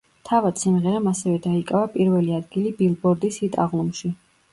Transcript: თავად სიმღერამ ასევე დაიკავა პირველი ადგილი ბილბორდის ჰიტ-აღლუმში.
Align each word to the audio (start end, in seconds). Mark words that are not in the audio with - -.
თავად 0.27 0.59
სიმღერამ 0.61 1.09
ასევე 1.11 1.33
დაიკავა 1.43 1.89
პირველი 1.97 2.33
ადგილი 2.39 2.71
ბილბორდის 2.79 3.39
ჰიტ-აღლუმში. 3.43 4.11